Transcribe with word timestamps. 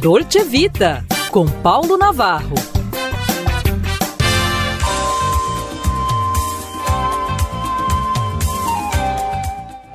Dolce 0.00 0.44
Vita, 0.44 1.04
com 1.32 1.44
Paulo 1.60 1.98
Navarro. 1.98 2.77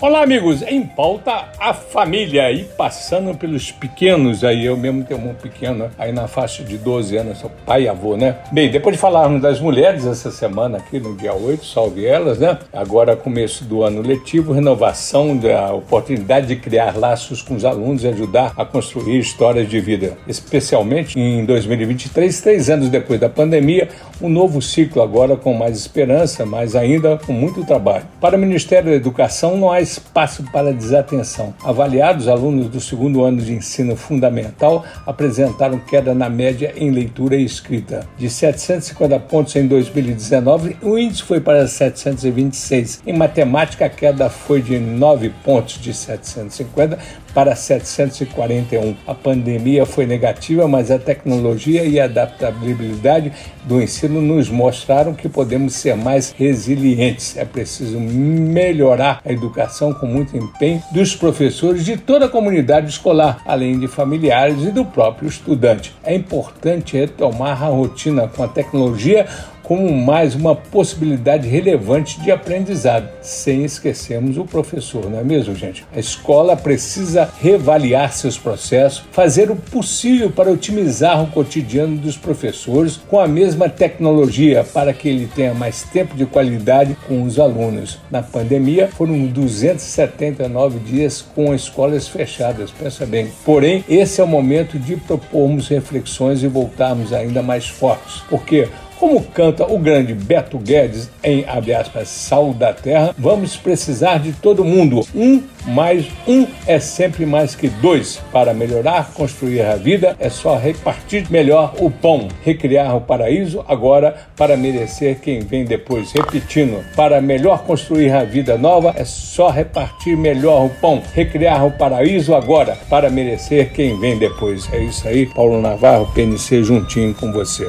Olá, 0.04 0.22
amigos. 0.22 0.62
Em 0.64 0.82
pauta, 0.86 1.46
a 1.58 1.74
família. 1.74 2.52
E 2.52 2.66
passando 2.66 3.38
pelos 3.38 3.72
pequenos 3.72 4.44
aí. 4.44 4.66
Eu 4.66 4.76
mesmo 4.76 5.02
tenho 5.06 5.30
um 5.30 5.34
pequeno 5.34 5.90
aí 5.98 6.12
na 6.12 6.28
faixa 6.28 6.62
de 6.62 6.78
12 6.78 7.16
anos, 7.16 7.38
sou 7.38 7.50
pai 7.66 7.84
e 7.84 7.88
avô, 7.88 8.18
né? 8.18 8.36
Bem, 8.52 8.70
depois 8.70 8.98
de 8.98 9.02
falarmos 9.02 9.42
das 9.42 9.62
mulheres 9.62 10.06
essa 10.06 10.30
semana 10.30 10.78
aqui 10.78 11.00
no 11.00 11.16
dia 11.16 11.34
8, 11.34 11.66
salve 11.66 12.06
elas, 12.06 12.38
né? 12.38 12.60
Agora, 12.74 13.16
começo 13.16 13.64
do 13.64 13.82
ano 13.82 14.02
letivo, 14.02 14.52
renovação 14.52 15.38
da 15.38 15.72
oportunidade 15.74 16.48
de 16.48 16.58
criar 16.58 16.98
laços 16.98 17.42
com 17.42 17.56
os 17.56 17.64
alunos 17.64 18.04
e 18.04 18.10
ajudar 18.10 18.52
a 18.58 18.66
construir 18.66 19.20
histórias 19.20 19.70
de 19.70 19.80
vida. 19.80 20.18
Especialmente 20.28 21.18
em 21.18 21.46
2023, 21.46 22.42
três 22.42 22.70
anos 22.70 22.90
depois 22.90 23.22
da 23.22 23.30
pandemia, 23.30 23.88
um 24.22 24.28
novo 24.28 24.62
ciclo 24.62 25.02
agora 25.02 25.38
com 25.38 25.54
mais 25.54 25.78
esperança, 25.78 26.46
mas 26.46 26.76
ainda 26.76 27.18
com 27.26 27.32
muito 27.32 27.64
trabalho. 27.64 28.04
Para 28.20 28.36
o 28.36 28.40
Ministério 28.40 28.90
da 28.90 28.98
Educação, 28.98 29.56
não 29.56 29.72
há 29.72 29.80
espaço 29.94 30.44
para 30.52 30.74
desatenção. 30.74 31.54
Avaliados, 31.64 32.28
alunos 32.28 32.68
do 32.68 32.80
segundo 32.80 33.24
ano 33.24 33.42
de 33.42 33.54
ensino 33.54 33.96
fundamental 33.96 34.84
apresentaram 35.06 35.80
queda 35.80 36.14
na 36.14 36.30
média 36.30 36.74
em 36.76 36.92
leitura 36.92 37.36
e 37.36 37.44
escrita. 37.44 38.08
De 38.18 38.30
750 38.30 39.20
pontos 39.22 39.56
em 39.56 39.68
2019, 39.68 40.78
o 40.82 40.98
índice 40.98 41.24
foi 41.24 41.40
para 41.40 41.68
726. 41.68 43.02
Em 43.06 43.18
matemática, 43.18 43.86
a 43.86 43.90
queda 43.90 44.30
foi 44.30 44.62
de 44.62 44.80
9 44.80 45.30
pontos 45.44 45.80
de 45.80 45.94
750 45.94 46.98
para 47.34 47.56
741. 47.56 48.96
A 49.08 49.14
pandemia 49.14 49.86
foi 49.86 50.06
negativa, 50.06 50.68
mas 50.68 50.92
a 50.92 51.00
tecnologia 51.00 51.84
e 51.84 52.00
a 52.00 52.06
adaptabilidade 52.06 53.32
do 53.64 53.82
ensino 53.82 54.22
nos 54.22 54.50
mostraram 54.50 55.14
que 55.14 55.28
podemos 55.28 55.74
ser 55.74 55.96
mais 55.96 56.32
resilientes. 56.38 57.36
É 57.38 57.46
preciso 57.46 58.00
melhorar 58.00 59.22
a 59.26 59.32
educação 59.32 59.83
com 59.92 60.06
muito 60.06 60.38
empenho 60.38 60.82
dos 60.92 61.16
professores 61.16 61.84
de 61.84 61.98
toda 61.98 62.26
a 62.26 62.30
comunidade 62.30 62.90
escolar, 62.90 63.42
além 63.46 63.80
de 63.80 63.88
familiares 63.88 64.64
e 64.64 64.72
do 64.72 64.86
próprio 64.86 65.28
estudante. 65.28 65.96
É 66.04 66.14
importante 66.14 66.96
retomar 66.96 67.64
a 67.64 67.68
rotina 67.68 68.28
com 68.28 68.44
a 68.44 68.48
tecnologia 68.48 69.28
como 69.64 69.92
mais 69.92 70.36
uma 70.36 70.56
possibilidade 70.56 71.48
relevante 71.48 72.20
de 72.20 72.30
aprendizado, 72.30 73.10
sem 73.22 73.64
esquecermos 73.64 74.38
o 74.38 74.46
professor, 74.46 75.10
não 75.10 75.20
é 75.20 75.24
mesmo, 75.24 75.56
gente? 75.56 75.86
A 75.96 76.00
escola 76.00 76.56
precisa 76.56 77.30
reavaliar 77.42 78.14
seus 78.14 78.38
processos, 78.38 79.04
fazer 79.12 79.50
o 79.50 79.56
possível 79.56 80.30
para 80.30 80.52
otimizar 80.52 81.24
o 81.24 81.28
cotidiano 81.28 81.98
dos 81.98 82.18
professores 82.18 82.98
com 83.08 83.20
a 83.20 83.28
mesma 83.28 83.70
tecnologia 83.70 84.64
para 84.64 84.94
que 84.94 85.08
ele 85.08 85.28
tenha 85.34 85.54
mais 85.54 85.84
tempo 85.84 86.16
de 86.16 86.26
qualidade 86.26 86.98
com 87.08 87.24
os 87.24 87.40
alunos. 87.40 88.00
Na 88.12 88.22
pandemia, 88.22 88.90
foram 88.90 89.26
279 89.28 90.80
dias 90.80 91.22
com 91.34 91.54
escolas 91.56 92.08
fechadas, 92.08 92.70
pensa 92.72 93.06
bem. 93.06 93.32
Porém, 93.46 93.84
esse 93.88 94.20
é 94.20 94.24
o 94.24 94.28
momento 94.28 94.78
de 94.78 94.98
propormos 94.98 95.68
reflexões 95.68 96.44
e 96.44 96.48
voltarmos 96.48 97.14
ainda 97.14 97.42
mais 97.42 97.68
fortes, 97.68 98.22
porque 98.30 98.68
como 99.04 99.22
canta 99.22 99.70
o 99.70 99.78
grande 99.78 100.14
Beto 100.14 100.58
Guedes 100.58 101.12
em 101.22 101.44
abre 101.46 101.74
aspas, 101.74 102.08
Sal 102.08 102.54
da 102.54 102.72
Terra, 102.72 103.14
vamos 103.18 103.58
precisar 103.58 104.18
de 104.18 104.32
todo 104.32 104.64
mundo. 104.64 105.06
Um 105.14 105.44
mais 105.66 106.06
um 106.26 106.48
é 106.66 106.80
sempre 106.80 107.26
mais 107.26 107.54
que 107.54 107.68
dois. 107.68 108.22
Para 108.32 108.54
melhorar, 108.54 109.12
construir 109.14 109.62
a 109.62 109.76
vida, 109.76 110.16
é 110.22 110.30
só 110.30 110.56
repartir 110.56 111.30
melhor 111.30 111.74
o 111.80 111.92
pão. 111.92 112.30
Recriar 112.46 112.96
o 112.96 113.02
paraíso 113.02 113.66
agora 113.68 114.16
para 114.38 114.56
merecer 114.56 115.20
quem 115.20 115.42
vem 115.42 115.66
depois. 115.66 116.14
Repetindo, 116.14 116.82
para 116.96 117.20
melhor 117.20 117.64
construir 117.66 118.10
a 118.14 118.24
vida 118.24 118.58
nova, 118.58 118.94
é 118.96 119.04
só 119.04 119.50
repartir 119.50 120.16
melhor 120.16 120.66
o 120.66 120.70
pão. 120.70 121.04
Recriar 121.14 121.66
o 121.66 121.72
paraíso 121.72 122.34
agora 122.34 122.78
para 122.90 123.10
merecer 123.10 123.74
quem 123.74 124.00
vem 124.00 124.18
depois. 124.18 124.72
É 124.72 124.80
isso 124.82 125.06
aí, 125.06 125.26
Paulo 125.26 125.62
Navarro, 125.62 126.10
PNC 126.14 126.64
juntinho 126.64 127.14
com 127.14 127.34
você. 127.34 127.68